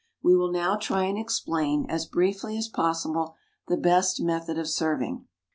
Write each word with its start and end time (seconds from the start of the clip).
We 0.23 0.35
will 0.35 0.51
now 0.51 0.77
try 0.77 1.03
and 1.03 1.15
explain, 1.15 1.85
as 1.87 2.07
briefly 2.07 2.57
as 2.57 2.67
possible, 2.67 3.35
the 3.67 3.77
best 3.77 4.19
method 4.19 4.57
of 4.57 4.67
serving. 4.67 5.27